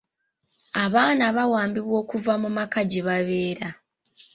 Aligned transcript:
Abaana 0.85 1.25
bawambibwa 1.35 1.95
okuva 2.03 2.33
mu 2.41 2.49
maka 2.57 2.79
gye 2.89 3.01
babeera. 3.07 3.67